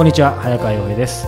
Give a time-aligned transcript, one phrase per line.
[0.00, 1.26] こんにちは早川洋平です。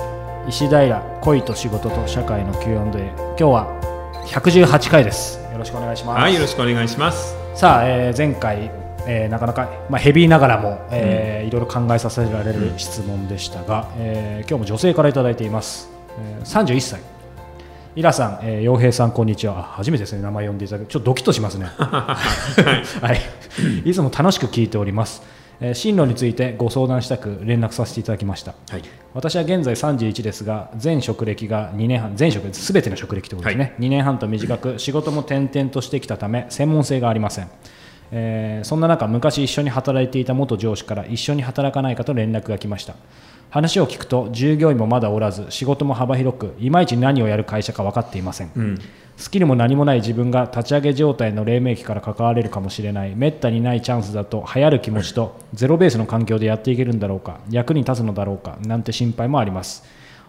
[0.48, 5.38] 石平恋と仕事と社会の Q&A 今日は118回です。
[5.52, 6.20] よろしくお願いします。
[6.22, 7.36] はい、よろしくお願いします。
[7.54, 8.70] さあ、えー前回、
[9.06, 17.02] えーなかなか、まあ、ヘビーながらも、えーいろいろ考えさせられる質問でしたが、えー今日も女性からいただいています、えー31歳。
[17.94, 19.58] イラさん、えー、洋平さんこんにちは。
[19.58, 21.66] あ初めてですね名前呼んでいただくちょっとドキッとしますね。
[21.76, 23.12] は
[23.84, 25.22] い、いつも楽しく聞いております、
[25.62, 28.54] えー進路についてご相談したく連絡させていただきました。
[28.68, 28.82] はい。
[29.14, 37.48] 私は現在31ですが全職歴が2年半全職すべての職歴ということですね、2年半と短く仕事も転々としてきたため専門性がありません、
[38.12, 42.94] えーそんな中昔一緒に働いていた元上司から一緒に働かないかと連絡が来ました。
[43.50, 48.78] 話を聞くと従業員もまだおらず仕事も幅広くいまいち何をやる会社か分かっていません、うん。
[49.18, 59.84] スキルも何もない自分が立ち上げ状態の黎明期から関われるかもしれないめったにないチャンスだと流行る気持ちとゼロベースの環境でやっていけるんだろうか役に立つのだろうかなんて心配もあります。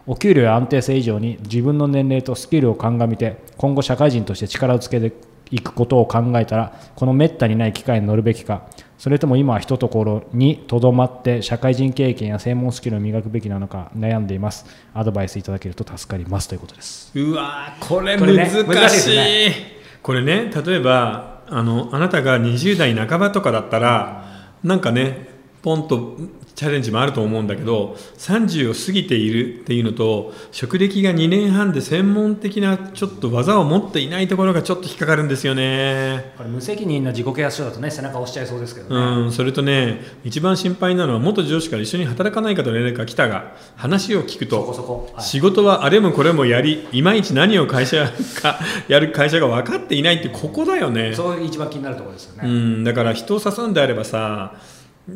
[0.05, 5.13] お給料や安定性以上に自分の年齢とスキルを鑑みて今後社会人として力をつけて
[5.53, 8.63] いくことを考えたらこのめったにない機会に乗るべきか。
[8.97, 14.65] それとも今はひとところにとどまって社会人経験や専門スキルを磨くべきなのか悩んでいます。
[14.93, 16.47] アドバイスいただけると助かります。
[16.47, 17.11] ということです。
[17.13, 18.63] うわーこれ難しい。
[18.63, 19.55] 難しいですね。
[20.01, 24.25] これね、例えば、あの、あなたが20代半ばとかだったら、
[24.63, 25.27] なんかね、
[25.61, 26.17] ポンと
[26.63, 36.33] チャレンジもあると思うんだけど、30を過ぎているっていうのと、職歴が2年半で専門的なちょっと技を持っていないところがちょっと引っかかるんですよね。
[36.37, 45.23] これ無責任な自己啓発書だとね背中押しちゃいそうですけどね、うん、それとね、一番心配なのは、元上司から一緒に働かないかと連絡が来たが、話を聞くと、そこそこ、はい。
[45.23, 48.09] 仕事はあれもこれもやりいまいち何を会社
[48.41, 51.13] かやる会社が分かっていないってここだよね。
[51.13, 54.55] そういう一番気になるところですようね、んだから人を誘うんであればさ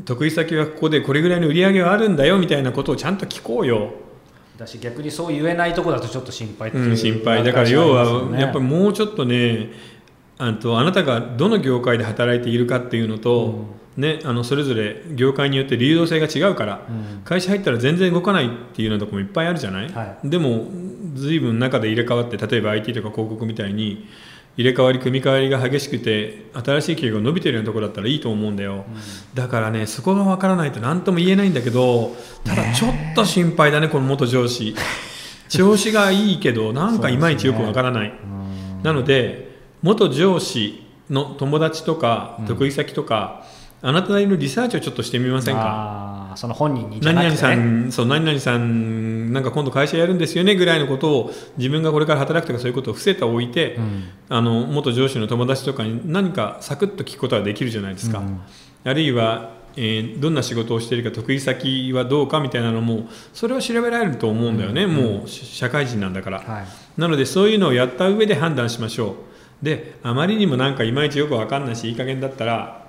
[0.06, 3.94] 得意先はここでこれぐらいの売り上げはあるんだよみたいなことをちゃんと聞こうよ、
[4.58, 7.44] だし逆にそう言えないところだとちょっと心配っていうう、ん、心配。
[7.44, 9.70] だから要はやっぱりもうちょっとね
[10.38, 13.66] あとあなたがどの業界で働いているかっていうのと、
[13.96, 17.22] ね、あのそれぞれ業界によって流動性が違うから、うん。
[17.24, 20.68] 会社入ったら全然動かないっていうようなところもいっぱいあるじゃない、はでも
[21.14, 24.08] 随分中で入れ替わって例えば IT とか広告みたいに
[24.58, 28.86] 入れ替わり組み替わりが激しくて新しい企業が伸びてるようなところだったらいいと思うんだよ、
[29.36, 34.76] だからねそこが分からないと何とも言えないんだけどただちょっと心配だねこの元上司。
[35.48, 38.84] 調子がいいけどなんかいまいちよく分からない、うん。
[38.84, 39.50] なので
[39.82, 43.46] 元上司の友達とか得意先とか、
[43.82, 46.34] あなたなりのリサーチをちょっとしてみませんか？
[46.36, 54.04] その本人にじゃなくて、何々さね、ん、そう何々さん、なんか今度会社やるんですよねぐらいのことを自分がこれから働くとかそういうことを伏せておいて、うん。
[54.30, 58.42] あの元上司の友達とかに何かサクッと聞くことはできるじゃないですか、うん。
[58.84, 66.66] あるいは、えーどんな仕事をしているか得意先はどうかみたいなのもそれは調べられると思うんだよね、もうし社会人なんだから、はい。
[67.00, 69.12] なのでそういうのをやった上で判断しましょ
[69.62, 69.66] う。
[69.66, 72.87] であまりにもなんかいまいちよく分かんないしいい加減だったら、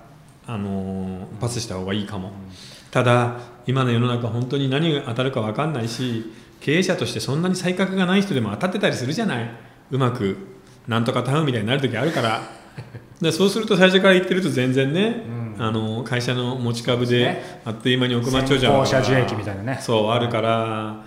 [0.48, 2.32] あのーパスした方がいいかも、
[2.90, 9.50] ただ今の世の中本当に何が当たるか分かんないし経営者としてそんなに才覚がない人でも当たってたりするじゃない。
[9.90, 10.38] うまく
[10.88, 12.40] なんとかタウンみたいになる時あるから。
[13.20, 15.22] でそうすると最初から言ってると全然ね、
[15.58, 19.78] あの会社の持ち株であっという間に億万長者先行者受益みたいなね。
[19.82, 21.04] そうあるから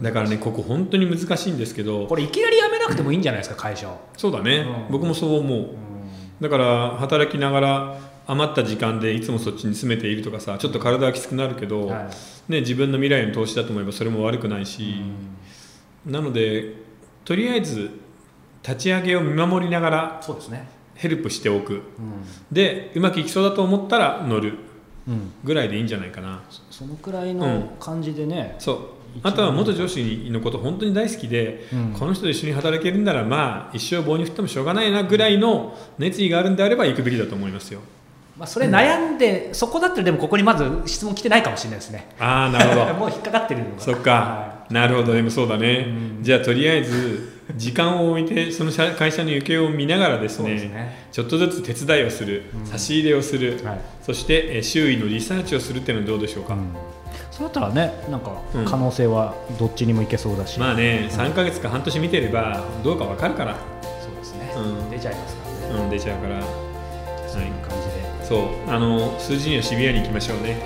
[0.00, 2.06] だからねここ本当に難しいんですけど。
[2.06, 5.68] これいきなり辞めなくてもいいんじゃないですか会社を、そうだね、うん僕もそう思う。
[6.40, 7.98] だから働きながら
[8.30, 12.52] 余った時間でいつもそっちに詰めているとかさちょっと体はきつくなるけど、はい。
[12.52, 14.96] ね、自分の未来の投資だと思えばそれも悪くないし、
[16.06, 16.74] なので
[17.24, 17.90] とりあえず
[18.62, 20.68] 立ち上げを見守りながらそうですね。
[20.94, 21.74] ヘルプしておく。
[21.74, 21.82] うん、
[22.52, 24.58] でうまくいきそうだと思ったら乗る
[25.06, 26.42] うん、ぐらいでいいんじゃないかな。
[26.70, 28.78] そのくらいうの感じでね、そう。
[29.22, 31.92] あとは元上司のこと本当に大好きで、うん。
[31.98, 37.80] この人と一緒に働けるんならまあ一生棒に振ってもしょうがないなぐらいの熱意があるんであれば行くべきだと思いますよ
[38.38, 42.06] まあ、それ悩んで、そこだったらでもここにまず質問来てないかもしれないですね。
[42.20, 42.94] ああなるほど。
[42.94, 43.80] もう引っかかってるのが。
[43.80, 45.86] そっか、なるほどでもそうだね、
[46.18, 46.22] うん。
[46.22, 51.08] じゃあとりあえず時間を置いてその社会社の行方を見ながらですねね。
[51.10, 53.78] ちょっとずつ手伝いをする、差し入れをする、はい。
[54.02, 56.68] そしてえー周囲のリサーチをするっていうのはどうでしょうか、うん。
[57.32, 58.64] そうだったらねなんかうん。
[58.64, 63.56] 可能性はどっちにもいけそうだし、まあね3ヶ月か半年見てればどうかわかるから、
[64.00, 64.90] そうですね、うん。
[64.90, 66.67] 出ちゃいますからね、うん、出ちゃうから、
[67.28, 68.70] そういう感じで、そう。
[68.70, 70.56] あの数字にはシビアにいきましょうね。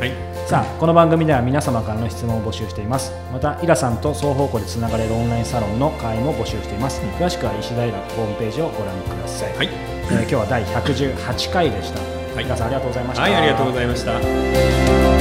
[0.00, 0.12] はい、
[0.46, 3.12] さあこの番組では皆様からの質問を募集しています。
[3.32, 7.00] またイラさんと双方向でつながれるオンラインサロンの会員も募集しています。
[7.18, 9.68] 詳しくは石平ホームページをご覧ください、はい。
[9.68, 12.00] えー今日は第118回でした、
[12.34, 12.44] はい。
[12.44, 13.22] イラさんありがとうございました。
[13.22, 15.15] はい、ありがとうございました